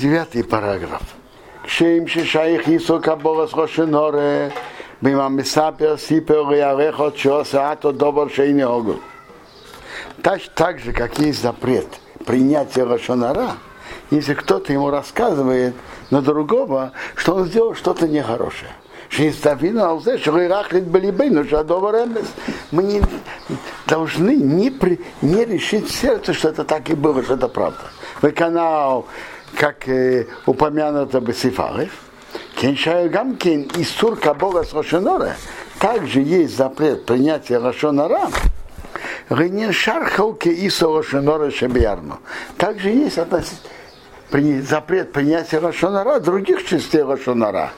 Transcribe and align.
Девятый 0.00 0.42
параграф. 0.42 1.02
Кшеим 1.62 2.08
шишаих 2.08 2.66
Ису 2.66 3.00
Каборас 3.00 3.52
Рошеноре, 3.52 4.50
Бима 5.02 5.28
Мисапер 5.28 5.98
Сипер 5.98 6.50
Ярехот 6.50 7.18
Шоса 7.18 7.70
Ато 7.70 7.92
Добр 7.92 8.30
Шейни 8.30 8.62
Огу. 8.62 8.98
Так, 10.22 10.78
же, 10.78 10.94
как 10.94 11.18
есть 11.18 11.42
запрет 11.42 11.86
принятия 12.24 12.84
Рошонара, 12.84 13.56
если 14.10 14.32
кто-то 14.32 14.72
ему 14.72 14.88
рассказывает 14.88 15.74
на 16.08 16.22
другого, 16.22 16.92
что 17.14 17.34
он 17.34 17.44
сделал 17.44 17.74
что-то 17.74 18.08
нехорошее. 18.08 18.70
Мы 19.18 19.34
не 22.84 23.02
должны 23.86 24.36
не, 24.36 24.70
при, 24.70 25.00
не 25.20 25.44
решить 25.44 25.90
сердце, 25.90 26.32
что 26.32 26.48
это 26.48 26.64
так 26.64 26.88
и 26.88 26.94
было, 26.94 27.22
что 27.22 27.34
это 27.34 27.48
правда. 27.48 27.82
Вы 28.22 28.30
канал, 28.30 29.04
как 29.56 29.88
э, 29.88 30.26
упомянуто 30.46 31.20
бы 31.20 31.32
Сифарев, 31.32 31.92
Кеншаю 32.56 33.10
Гамкин 33.10 33.70
и 33.76 33.84
Сурка 33.84 34.34
Бога 34.34 34.64
с 34.64 34.72
Рошенора, 34.72 35.36
также 35.78 36.20
есть 36.20 36.56
запрет 36.56 37.06
принятия 37.06 37.58
Рошонара, 37.58 38.28
Ренин 39.30 39.72
Шархалке 39.72 40.52
и 40.52 40.68
Рошенора 40.68 41.50
Шабиарну. 41.50 42.18
Также 42.58 42.90
есть 42.90 43.18
относительно 43.18 43.70
запрет 44.62 45.12
принятия 45.12 45.58
Рошонара 45.58 46.20
других 46.20 46.66
частей 46.66 47.02
Рошонара. 47.02 47.72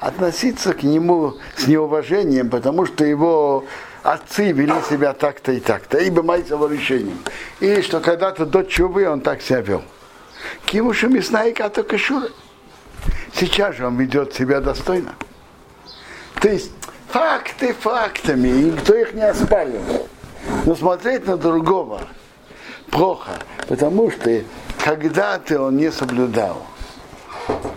Относиться 0.00 0.74
к 0.74 0.82
нему 0.82 1.34
с 1.56 1.66
неуважением, 1.66 2.50
потому 2.50 2.86
что 2.86 3.04
его 3.04 3.64
отцы 4.04 4.52
вели 4.52 4.74
себя 4.88 5.14
так-то 5.14 5.50
и 5.52 5.60
так-то, 5.60 5.98
ибо 5.98 6.22
майцево 6.22 6.70
решением. 6.70 7.18
Или 7.60 7.80
что 7.80 8.00
когда-то 8.00 8.46
до 8.46 8.62
чувы 8.62 9.08
он 9.08 9.20
так 9.20 9.42
себя 9.42 9.62
вел. 9.62 9.82
Кимушу 10.66 11.08
мясная 11.08 11.52
ката 11.52 11.82
кашура. 11.82 12.28
Сейчас 13.34 13.76
же 13.76 13.86
он 13.86 13.96
ведет 13.96 14.34
себя 14.34 14.60
достойно. 14.60 15.14
То 16.40 16.48
есть 16.48 16.70
факты 17.08 17.72
фактами, 17.72 18.48
и 18.48 18.64
никто 18.70 18.94
их 18.94 19.14
не 19.14 19.22
оспаривает. 19.22 20.06
Но 20.66 20.76
смотреть 20.76 21.26
на 21.26 21.38
другого, 21.38 22.02
плохо, 22.90 23.32
потому 23.68 24.10
что 24.10 24.42
когда-то 24.84 25.62
он 25.62 25.78
не 25.78 25.90
соблюдал, 25.90 26.66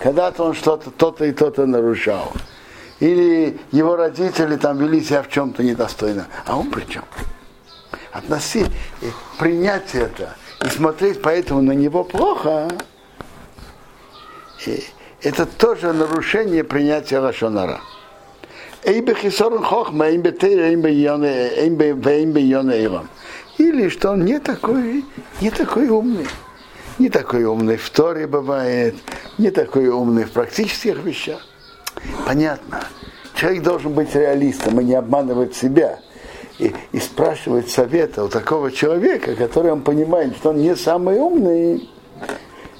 когда-то 0.04 0.44
он 0.44 0.54
что-то, 0.54 0.92
то-то 0.92 1.24
и 1.24 1.32
то-то 1.32 1.66
нарушал, 1.66 2.34
или 3.00 3.60
его 3.72 3.96
родители 3.96 4.56
там 4.56 4.78
вели 4.78 5.02
себя 5.02 5.24
в 5.24 5.30
чем-то 5.30 5.64
недостойно, 5.64 6.28
а 6.46 6.58
он 6.58 6.72
при 6.72 6.86
чем? 6.86 7.04
Относить, 8.12 8.72
принять 9.38 9.94
это 9.94 10.36
и 10.66 10.70
смотреть 10.70 11.22
поэтому 11.22 11.62
на 11.62 11.74
него 11.74 12.04
плохо, 12.04 12.68
и 14.66 14.84
это 15.22 15.46
тоже 15.46 15.94
нарушение 15.94 16.64
принятия 16.64 17.20
йоне 20.80 21.50
или 23.58 23.90
что 23.90 24.12
он 24.12 24.24
не 24.24 24.40
такой, 24.40 25.04
не 25.42 25.50
такой 25.50 25.90
умный. 25.90 26.28
Не 27.00 27.10
такой 27.10 27.44
умный 27.44 27.78
в 27.78 27.88
Торе 27.92 28.26
бывает, 28.26 28.96
не 29.38 29.52
такой 29.52 29.88
умный 29.88 30.24
в 30.24 30.32
практических 30.32 30.98
вещах. 31.04 31.46
Понятно. 32.26 32.82
Человек 33.36 33.64
должен 33.64 33.94
быть 33.94 34.14
реалистом 34.16 34.80
и 34.80 34.84
не 34.84 34.96
обманывать 34.96 35.56
себя. 35.56 36.00
И, 36.60 36.74
и 36.92 37.00
спрашивать 37.00 37.70
совета 37.70 38.24
у 38.24 38.30
такого 38.30 38.72
человека, 38.72 39.36
который 39.36 39.72
он 39.72 39.82
понимает, 39.82 40.36
что 40.38 40.50
он 40.50 40.58
не 40.58 40.76
самый 40.76 41.20
умный, 41.20 41.88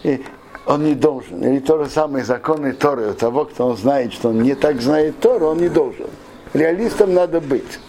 и 0.02 0.24
он 0.66 0.84
не 0.84 0.96
должен. 0.96 1.44
Или 1.44 1.60
то 1.60 1.84
же 1.84 1.90
самое 1.90 2.26
законы 2.26 2.74
Торы 2.74 3.12
у 3.12 3.14
того, 3.14 3.46
кто 3.46 3.68
он 3.68 3.78
знает, 3.78 4.14
что 4.14 4.30
он 4.30 4.42
не 4.42 4.56
так 4.56 4.82
знает 4.82 5.20
Тору, 5.20 5.48
он 5.48 5.60
не 5.60 5.70
должен. 5.70 6.08
Реалистом 6.54 7.14
надо 7.14 7.40
быть. 7.40 7.80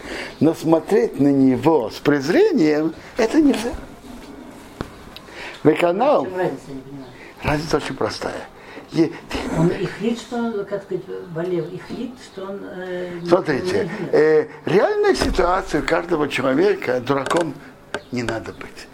Но 0.40 0.54
смотреть 0.54 1.18
на 1.18 1.28
него 1.28 1.90
с 1.90 1.94
презрением, 1.94 2.94
это 3.16 3.40
нельзя. 3.40 3.72
Веканал. 5.64 6.26
Разница 7.42 7.78
очень 7.78 7.94
простая. 7.94 8.48
Он 9.58 9.68
ихлит, 9.68 10.18
что, 10.18 10.66
как 10.68 10.82
сказать, 10.84 11.04
болел, 11.34 11.66
ихлит, 11.66 12.12
что 12.24 12.44
он... 12.44 12.60
Э, 12.62 13.20
Смотрите, 13.26 13.90
э, 14.12 14.46
реальная 14.64 15.14
ситуация 15.14 15.82
каждого 15.82 16.28
человека 16.28 17.00
дураком 17.00 17.54
не 18.12 18.22
надо 18.22 18.52
быть. 18.52 18.88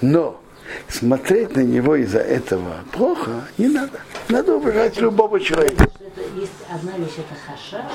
Но 0.00 0.40
смотреть 0.88 1.56
на 1.56 1.60
него 1.60 1.96
из-за 1.96 2.18
этого 2.18 2.74
плохо 2.92 3.44
не 3.56 3.68
надо. 3.68 4.00
Надо 4.28 4.56
уважать 4.56 5.00
любого 5.00 5.40
человека. 5.40 5.88
Это, 6.00 6.20
есть 6.38 6.52
одна 6.70 6.92
вещь 6.98 7.14
это 7.18 7.34
хашаш, 7.46 7.92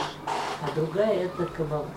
а 0.61 0.75
другая 0.75 1.25
это 1.25 1.45
кабала. 1.45 1.87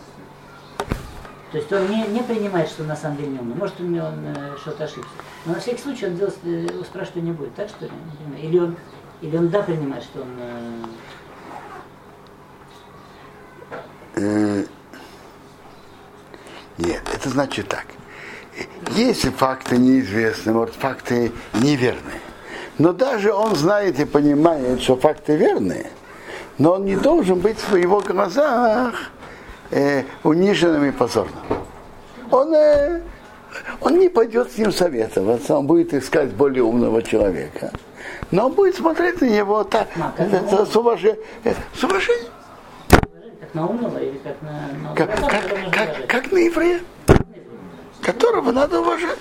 То 1.55 1.59
есть 1.59 1.73
он 1.73 1.89
не, 1.89 2.05
не 2.09 2.21
принимает, 2.21 2.69
что 2.69 2.83
на 2.83 2.97
самом 2.97 3.17
деле 3.17 3.29
не 3.29 3.39
умный. 3.39 3.55
Может, 3.55 3.81
он, 3.81 3.95
он 4.01 4.27
э, 4.27 4.57
что-то 4.61 4.84
ошибся. 4.84 5.09
Но 5.47 5.53
на 5.55 5.61
всякий 5.61 5.81
случай 5.81 6.07
он 6.07 6.17
делает, 6.17 6.37
э, 6.45 6.67
спрашивать 6.84 7.23
не 7.23 7.31
будет, 7.31 7.55
так 7.55 7.69
что 7.69 7.84
ли? 7.84 7.93
Или 8.43 8.59
он, 8.59 8.77
или 9.25 9.39
он 9.39 9.49
да 9.49 9.62
принимает, 9.62 10.05
что 10.05 10.21
он... 10.21 10.29
Э... 14.17 14.65
Нет, 16.77 17.03
это 17.12 17.29
значит 17.31 17.69
так. 17.69 17.87
Если 18.91 19.31
факты 19.31 19.79
неизвестны, 19.79 20.53
может, 20.53 20.75
факты 20.75 21.33
неверные. 21.55 22.21
Но 22.77 22.93
даже 22.93 23.33
он 23.33 23.57
знает 23.57 23.99
и 23.99 24.05
понимает, 24.05 24.83
что 24.83 24.97
факты 24.97 25.37
верные, 25.37 25.91
но 26.59 26.73
он 26.73 26.84
не 26.84 26.97
должен 26.97 27.41
быть 27.41 27.59
в 27.59 27.77
его 27.77 28.01
глазах 28.01 28.95
э, 29.71 30.03
униженным 30.23 30.84
и 30.84 30.91
позорным. 30.91 31.45
Он, 32.31 32.53
э, 32.53 33.01
он 33.81 33.98
не 33.98 34.09
пойдет 34.09 34.53
с 34.53 34.59
ним 34.59 34.72
советоваться, 34.72 35.56
он 35.56 35.66
будет 35.66 35.94
искать 35.94 36.32
более 36.32 36.62
умного 36.62 37.03
человека. 37.03 37.70
Но 38.31 38.47
он 38.47 38.53
будет 38.53 38.76
смотреть 38.76 39.20
на 39.20 39.26
него 39.26 39.65
так, 39.65 39.88
это, 40.19 40.37
это, 40.37 40.66
с, 40.66 40.76
уважением, 40.76 41.19
э, 41.44 41.54
с 41.75 41.84
уважением. 41.84 42.32
Как 43.41 43.54
на 43.54 43.66
умного 43.66 43.98
или 43.98 44.19
как 44.19 44.42
на, 44.42 44.88
на 44.88 44.94
как, 44.94 45.16
как, 45.16 45.72
как, 45.72 46.06
как 46.06 46.32
на 46.32 46.38
еврея 46.38 46.81
которого 48.04 48.53
надо 48.53 48.81
уважать. 48.81 49.19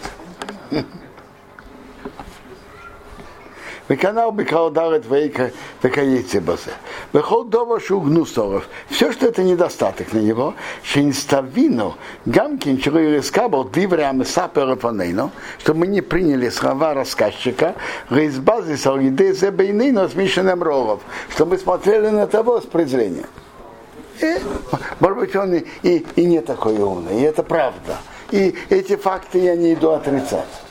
Веканал 3.89 4.31
бекал 4.31 4.69
дарит 4.69 5.05
вейка 5.05 5.51
векаете 5.81 6.39
базе. 6.39 6.71
Вехол 7.11 7.43
дома 7.43 7.81
шугнусоров. 7.81 8.67
Все, 8.89 9.11
что 9.11 9.27
это 9.27 9.43
недостаток 9.43 10.13
на 10.13 10.19
него, 10.19 10.53
шинставину, 10.83 11.95
гамкин 12.25 12.77
чурискабл 12.77 13.69
дивре 13.69 14.05
амесапера 14.05 14.77
панейно, 14.77 15.31
что 15.59 15.73
мы 15.73 15.87
не 15.87 15.99
приняли 15.99 16.49
слова 16.49 16.93
рассказчика, 16.93 17.75
рейсбази 18.09 18.77
саргиде 18.77 19.33
зе 19.33 19.51
бейнейно 19.51 20.07
с 20.07 20.15
Мишиным 20.15 20.63
Рогов, 20.63 21.01
что 21.29 21.45
мы 21.45 21.57
смотрели 21.57 22.07
на 22.07 22.27
того 22.27 22.61
с 22.61 22.65
презрением. 22.65 23.27
И, 24.21 24.37
может 24.99 25.17
быть, 25.17 25.35
он 25.35 25.55
и, 25.55 25.65
и, 25.81 26.05
и 26.15 26.25
не 26.25 26.39
такой 26.39 26.77
умный, 26.77 27.19
и 27.19 27.23
это 27.23 27.43
правда. 27.43 27.97
И 28.31 28.55
эти 28.69 28.95
факты 28.95 29.39
я 29.39 29.55
не 29.55 29.73
иду 29.73 29.89
отрицать. 29.89 30.62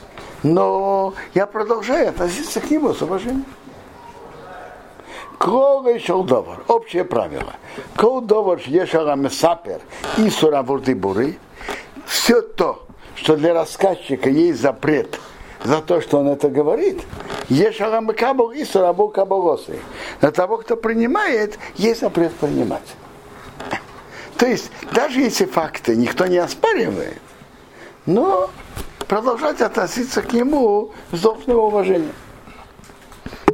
Но 0.43 1.13
я 1.33 1.47
продолжаю 1.47 2.09
относиться 2.09 2.59
к 2.59 2.69
нему 2.69 2.93
с 2.93 3.01
уважением. 3.01 3.45
Кровый 5.37 5.99
шелдовар. 5.99 6.63
Общее 6.67 7.05
правило. 7.05 7.53
Колдовар 7.95 8.61
ешара 8.65 9.15
месапер 9.15 9.81
и 10.17 10.29
суравурды 10.29 10.95
буры. 10.95 11.37
Все 12.05 12.41
то, 12.41 12.85
что 13.15 13.35
для 13.35 13.53
рассказчика 13.53 14.29
есть 14.29 14.61
запрет 14.61 15.19
за 15.63 15.81
то, 15.81 16.01
что 16.01 16.19
он 16.19 16.27
это 16.27 16.49
говорит, 16.49 17.01
ешара 17.47 18.01
мекабл 18.01 18.51
и 18.51 18.65
сурабу 18.65 19.07
кабалосы. 19.07 19.79
На 20.21 20.31
того, 20.31 20.57
кто 20.57 20.75
принимает, 20.75 21.57
есть 21.75 22.01
запрет 22.01 22.33
принимать. 22.33 22.95
То 24.37 24.45
есть, 24.45 24.71
даже 24.91 25.21
если 25.21 25.45
факты 25.45 25.95
никто 25.95 26.25
не 26.25 26.37
оспаривает, 26.37 27.21
но 28.05 28.49
продолжать 29.13 29.61
относиться 29.61 30.23
к 30.23 30.33
нему 30.33 30.89
с 31.11 31.21
должным 31.21 31.59
уважением. 31.59 32.13